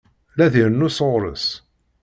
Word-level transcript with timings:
La 0.37 0.47
d-irennu 0.51 0.89
sɣur-s. 0.91 1.47